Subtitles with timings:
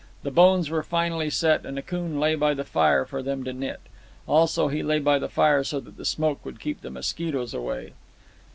[0.23, 3.81] The bones were finally set, and Akoon lay by the fire for them to knit.
[4.25, 7.93] Also, he lay by the fire so that the smoke would keep the mosquitoes away.